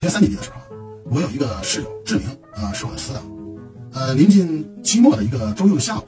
[0.00, 0.56] 年三年级的时候，
[1.10, 3.22] 我有一个室友志明啊，是我的死党。
[3.92, 6.02] 呃，临近期末的一个周六的下午，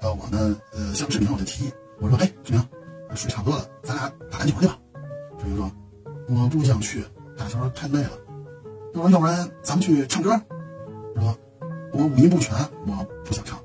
[0.00, 2.68] 呃，我呢，呃，向志明我就提议，我说，哎，志明，
[3.14, 4.78] 水差不多了，咱俩打篮球去吧。
[5.38, 5.70] 志明说，
[6.28, 7.04] 我不想去，
[7.36, 8.10] 打球太累了。
[8.94, 10.30] 我说，要不然咱们去唱歌？
[11.14, 11.36] 他说，
[11.92, 12.56] 我五音不全，
[12.86, 13.58] 我不想唱。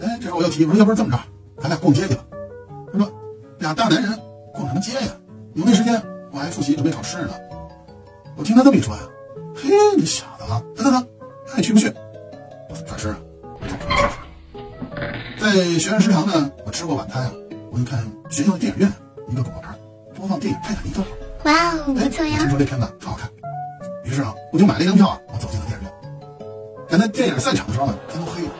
[0.00, 1.18] 哎，这时候我又提议，我说，要不然这么着，
[1.62, 2.24] 咱俩逛街去吧。
[2.92, 3.12] 他说，
[3.58, 4.18] 俩大男人
[4.52, 5.12] 逛什么街呀？
[5.54, 6.02] 有那时间
[6.32, 7.34] 我还复习准备考试呢。
[8.36, 9.02] 我听他这么一说呀，
[9.54, 11.06] 嘿，你小子啊，等等等，
[11.46, 11.92] 看你去不去？
[12.86, 13.14] 转身。
[15.40, 17.32] 在学院食堂呢，我吃过晚餐啊，
[17.70, 18.92] 我就看学校的电影院
[19.28, 19.74] 一个广告牌，
[20.14, 21.08] 播放电影《泰坦尼克号》。
[21.44, 22.50] 哇哦，不哎，错呀听！
[22.50, 23.28] 说这片子特好看，
[24.04, 25.92] 于是啊，我就买了一张票啊，我走进了电影院。
[26.88, 28.50] 赶在电影散场的时候呢，天都黑了，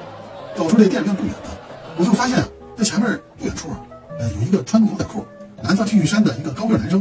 [0.57, 1.51] 走出这电影院不远呢，
[1.99, 3.81] 我就发现啊，在前面不远处啊，
[4.19, 5.25] 呃，有一个穿牛仔裤、
[5.71, 7.01] 蓝色 T 恤衫的一个高个男生，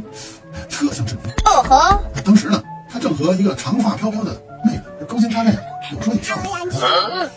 [0.54, 1.34] 哎特像志明。
[1.46, 5.58] 哦吼，当时呢，他正和一个长发飘飘的妹子勾肩搭背啊，
[5.92, 7.32] 有说有笑的。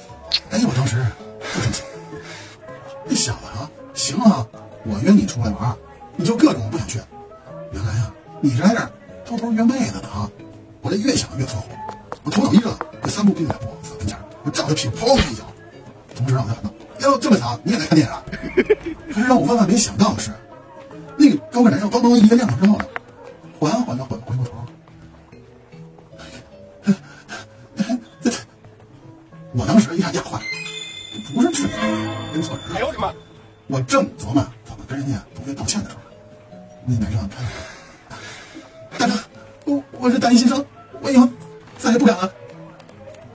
[0.51, 0.97] 哎，我当时
[1.41, 1.85] 特生气，
[3.07, 4.47] 那小子啊，行啊，
[4.85, 5.75] 我约你出来玩，
[6.17, 7.01] 你就各种不想去。
[7.73, 8.91] 原来啊，你这儿
[9.25, 10.29] 偷偷约妹子的啊！
[10.83, 11.69] 我这越想越搓火，
[12.25, 15.45] 我头脑一热，这三步并两步走跟前，我照他屁股砰一脚，
[16.15, 16.71] 同时让他喊道
[17.01, 18.23] ：“哟，这么巧，你也来看电影啊？”
[19.15, 20.31] 可是让我万万没想到的是，
[21.17, 22.79] 那个高个男生刚刚一个亮之后，
[23.59, 24.53] 缓缓的缓回过头，
[29.55, 30.45] 我当时一看坏了，
[31.35, 31.69] 不是去
[32.33, 32.77] 认错人了。
[32.77, 33.13] 哎呦我的妈！
[33.69, 36.03] 我正琢磨怎么跟人家同学道歉的时候，
[36.87, 37.47] 那男生看，
[38.99, 39.13] 大哥，
[39.67, 40.65] 我我是大一新生，
[41.01, 41.29] 我以后
[41.79, 42.33] 再也不敢了。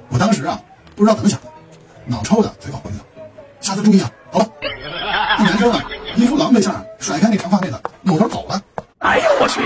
[0.09, 0.59] 我当时啊，
[0.95, 1.47] 不知道怎么想的，
[2.05, 3.05] 脑抽的嘴搞混了。
[3.61, 4.49] 下次注意啊，好了，
[5.39, 5.83] 那男生啊，
[6.15, 7.56] 一副狼狈相，甩开那长发。
[8.07, 8.61] 狗都走了，
[8.99, 9.61] 哎呦我去。